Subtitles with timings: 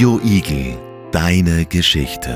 [0.00, 0.78] Radio Igel,
[1.12, 2.30] deine Geschichte.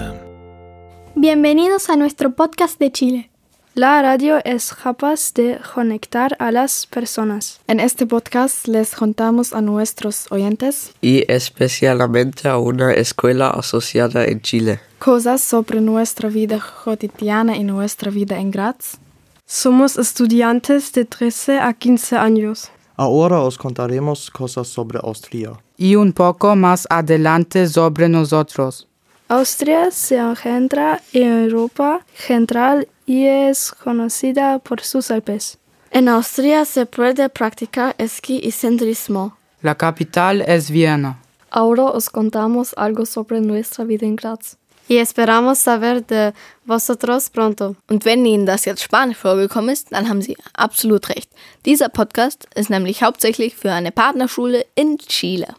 [1.14, 3.30] Bienvenidos a nuestro podcast de Chile.
[3.74, 7.60] La radio es capaz de conectar a las personas.
[7.66, 14.42] En este podcast les contamos a nuestros oyentes y especialmente a una escuela asociada en
[14.42, 18.98] Chile cosas sobre nuestra vida cotidiana y nuestra vida en Graz.
[19.46, 22.70] Somos estudiantes de 13 a 15 años.
[22.96, 25.52] Ahora os contaremos cosas sobre Austria.
[25.76, 28.86] Y un poco más adelante sobre nosotros.
[29.28, 35.58] Austria se encuentra en Europa Central y es conocida por sus Alpes.
[35.90, 39.36] En Austria se puede practicar esquí y senderismo.
[39.62, 41.18] La capital es Viena.
[41.50, 44.56] Ahora os contamos algo sobre nuestra vida en Graz.
[44.88, 46.32] Y esperamos saber de
[46.66, 47.76] vosotros pronto.
[47.88, 51.30] Und wenn Ihnen das jetzt Spanisch vorgekommen ist, dann haben Sie absolut recht.
[51.64, 55.54] Dieser Podcast ist nämlich hauptsächlich für eine Partnerschule in Chile.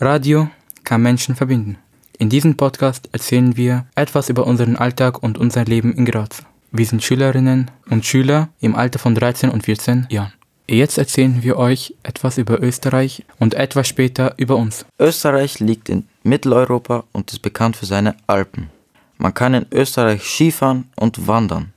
[0.00, 0.48] Radio
[0.82, 1.78] kann Menschen verbinden.
[2.18, 6.42] In diesem Podcast erzählen wir etwas über unseren Alltag und unser Leben in Graz.
[6.72, 10.32] Wir sind Schülerinnen und Schüler im Alter von 13 und 14 Jahren.
[10.68, 14.84] Jetzt erzählen wir euch etwas über Österreich und etwas später über uns.
[15.00, 18.70] Österreich liegt in Mitteleuropa und ist bekannt für seine Alpen.
[19.18, 21.72] Man kann in Österreich Skifahren und wandern.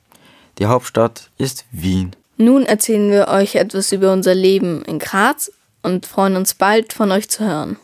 [0.60, 2.16] Die Hauptstadt ist Wien.
[2.38, 7.12] Nun erzählen wir euch etwas über unser Leben in Graz und freuen uns bald von
[7.12, 7.78] euch zu hören.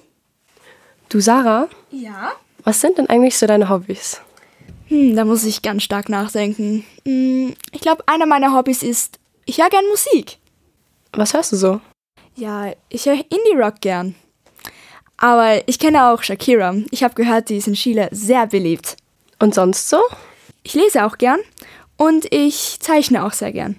[1.10, 1.68] Du Sarah?
[1.92, 2.32] Ja?
[2.64, 4.22] Was sind denn eigentlich so deine Hobbys?
[4.88, 6.84] Hm, da muss ich ganz stark nachdenken.
[7.06, 10.38] Hm, ich glaube, einer meiner Hobbys ist, ich höre gern Musik.
[11.14, 11.82] Was hörst du so?
[12.36, 14.16] Ja, ich höre Indie-Rock gern.
[15.22, 16.75] Aber ich kenne auch Shakira.
[16.92, 18.95] Ich habe gehört, die ist in Chile sehr beliebt.
[19.38, 20.00] Und sonst so?
[20.64, 21.39] Ich lese auch gern
[21.98, 23.76] und ich zeichne auch sehr gern.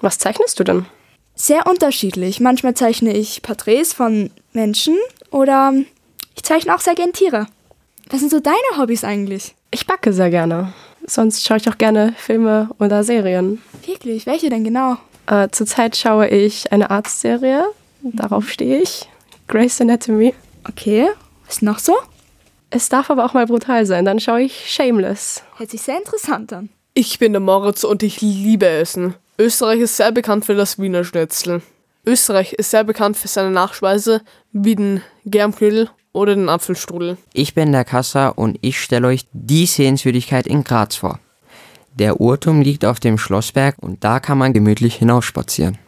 [0.00, 0.86] Was zeichnest du denn?
[1.34, 2.40] Sehr unterschiedlich.
[2.40, 4.98] Manchmal zeichne ich Porträts von Menschen
[5.30, 5.72] oder
[6.34, 7.46] ich zeichne auch sehr gern Tiere.
[8.10, 9.54] Was sind so deine Hobbys eigentlich?
[9.70, 10.74] Ich backe sehr gerne.
[11.06, 13.62] Sonst schaue ich auch gerne Filme oder Serien.
[13.86, 14.26] Wirklich?
[14.26, 14.98] Welche denn genau?
[15.26, 17.64] Äh, zurzeit schaue ich eine Arztserie.
[18.02, 19.08] Darauf stehe ich.
[19.48, 20.34] Grey's Anatomy.
[20.68, 21.08] Okay.
[21.46, 21.94] Was noch so?
[22.70, 24.04] Es darf aber auch mal brutal sein.
[24.04, 25.42] Dann schaue ich Shameless.
[25.56, 26.70] Hört sich sehr interessant an.
[26.94, 29.14] Ich bin der Moritz und ich liebe Essen.
[29.38, 31.62] Österreich ist sehr bekannt für das Wiener Schnitzel.
[32.04, 37.16] Österreich ist sehr bekannt für seine Nachspeise wie den Germknödel oder den Apfelstrudel.
[37.32, 41.18] Ich bin der Kassa und ich stelle euch die Sehenswürdigkeit in Graz vor.
[41.94, 45.78] Der Uhrturm liegt auf dem Schlossberg und da kann man gemütlich hinausspazieren.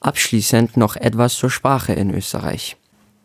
[0.00, 2.76] Abschließend noch etwas zur Sprache in Österreich.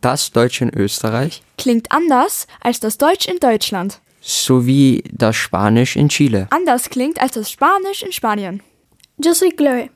[0.02, 4.00] Das Deutsch in Österreich klingt anders als das Deutsch in Deutschland.
[4.22, 6.48] Sowie das Spanisch in Chile.
[6.52, 8.62] Anders klingt als das Spanisch in Spanien.
[9.18, 9.92] Yo soy Chloe.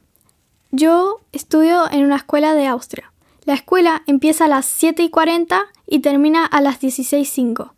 [0.71, 3.11] Yo estudio en una escuela de Austria.
[3.45, 7.71] La escuela empieza a las 7 y 40 y termina a las 16.05.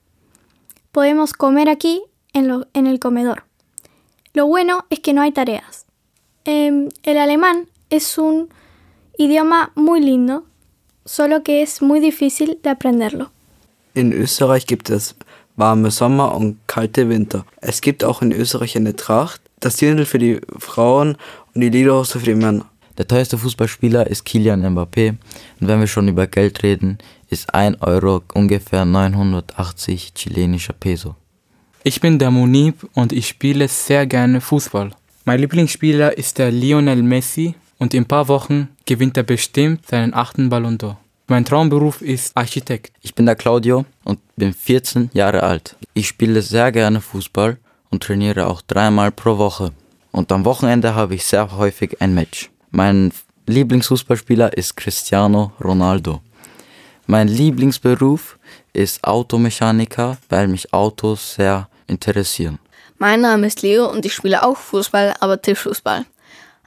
[0.92, 2.04] Podemos comer aquí
[2.34, 3.46] en, lo, en, el comedor.
[4.34, 5.86] Lo bueno es que no hay tareas.
[6.46, 8.50] Eh, el alemán es un
[9.18, 10.46] idioma muy lindo,
[11.06, 13.30] solo que es muy difícil de aprenderlo.
[13.94, 15.16] In Österreich gibt es
[15.56, 17.46] warme Sommer und kalte Winter.
[17.62, 21.18] Es gibt auch in Österreich eine Tracht, das Dirndl für die Frauen
[21.54, 22.66] und die Lederhose für die Männer.
[22.98, 25.16] Der teuerste Fußballspieler ist Kilian Mbappé.
[25.60, 26.98] Und wenn wir schon über Geld reden,
[27.30, 31.16] ist 1 Euro ungefähr 980 chilenischer Peso.
[31.84, 34.92] Ich bin der Munib und ich spiele sehr gerne Fußball.
[35.26, 40.14] Mein Lieblingsspieler ist der Lionel Messi und in ein paar Wochen gewinnt er bestimmt seinen
[40.14, 40.98] achten Ballon d'Or.
[41.28, 42.94] Mein Traumberuf ist Architekt.
[43.02, 45.76] Ich bin der Claudio und bin 14 Jahre alt.
[45.94, 47.58] Ich spiele sehr gerne Fußball
[47.90, 49.72] und trainiere auch dreimal pro Woche.
[50.12, 52.52] Und am Wochenende habe ich sehr häufig ein Match.
[52.70, 53.12] Mein
[53.48, 56.22] Lieblingsfußballspieler ist Cristiano Ronaldo.
[57.08, 58.38] Mein Lieblingsberuf
[58.74, 62.60] ist Automechaniker, weil mich Autos sehr interessieren.
[62.98, 66.06] Mein Name ist Leo und ich spiele auch Fußball, aber Tischfußball.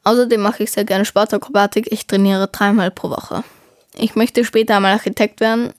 [0.09, 1.93] Außerdem mache ich sehr gerne Sportakrobatik.
[1.93, 3.45] Ich trainiere dreimal pro Woche.
[3.95, 5.75] Ich möchte später einmal Architekt werden,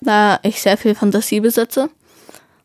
[0.00, 1.90] da ich sehr viel Fantasie besitze.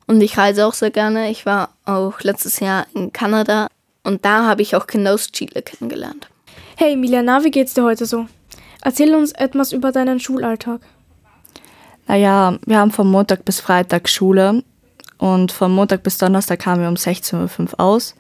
[0.06, 1.32] Und ich reise auch sehr gerne.
[1.32, 3.68] Ich war auch letztes Jahr in Kanada
[4.04, 6.30] und da habe ich auch Kinder aus Chile kennengelernt.
[6.76, 8.28] Hey Milena, wie geht's dir heute so?
[8.84, 10.82] Erzähl uns etwas über deinen Schulalltag.
[12.06, 14.64] Naja, wir haben von Montag bis Freitag Schule
[15.18, 18.14] und von Montag bis Donnerstag kamen wir um 16.05 Uhr aus.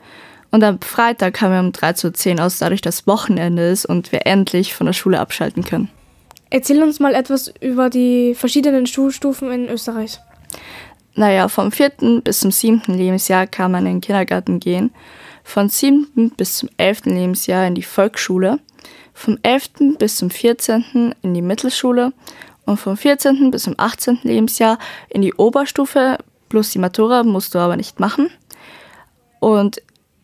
[0.51, 4.25] Und am Freitag kamen wir um 13.10 Uhr aus, dadurch, dass Wochenende ist und wir
[4.25, 5.89] endlich von der Schule abschalten können.
[6.49, 10.19] Erzähl uns mal etwas über die verschiedenen Schulstufen in Österreich.
[11.15, 14.91] Naja, vom vierten bis zum siebten Lebensjahr kann man in den Kindergarten gehen,
[15.43, 18.59] von siebten bis zum elften Lebensjahr in die Volksschule,
[19.13, 22.13] vom elften bis zum vierzehnten in die Mittelschule
[22.65, 23.49] und vom 14.
[23.49, 24.19] bis zum 18.
[24.23, 24.77] Lebensjahr
[25.09, 26.17] in die Oberstufe
[26.49, 28.29] plus die Matura musst du aber nicht machen.
[29.39, 29.81] Und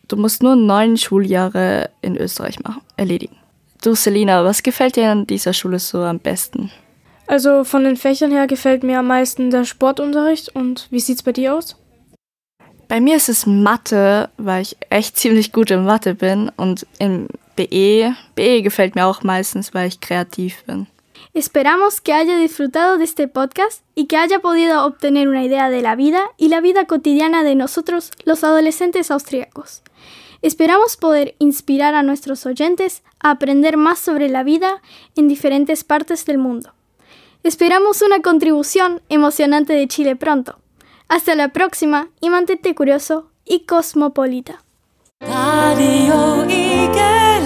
[0.08, 3.36] du musst nur neun Schuljahre in Österreich machen, erledigen.
[3.82, 6.70] Du, Selina, was gefällt dir an dieser Schule so am besten?
[7.26, 10.54] Also von den Fächern her gefällt mir am meisten der Sportunterricht.
[10.54, 11.76] Und wie sieht's bei dir aus?
[12.88, 16.50] Bei mir ist es Mathe, weil ich echt ziemlich gut in Mathe bin.
[16.56, 20.86] Und im BE, BE gefällt mir auch meistens, weil ich kreativ bin.
[21.32, 25.82] Esperamos que haya disfrutado de este podcast y que haya podido obtener una idea de
[25.82, 29.82] la vida y la vida cotidiana de nosotros, los adolescentes austriacos.
[30.42, 34.82] Esperamos poder inspirar a nuestros oyentes a aprender más sobre la vida
[35.16, 36.74] en diferentes partes del mundo.
[37.42, 40.58] Esperamos una contribución emocionante de Chile pronto.
[41.08, 44.62] Hasta la próxima y mantente curioso y cosmopolita.
[45.20, 47.44] Radio Igel.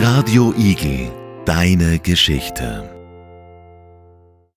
[0.00, 1.10] Radio Igel.
[1.44, 2.99] Deine Geschichte.